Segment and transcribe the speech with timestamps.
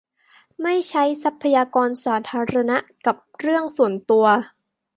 [0.61, 4.25] -ไม่ใช้ทรัพยากรสาธารณะกับเรื่องส่วนตัว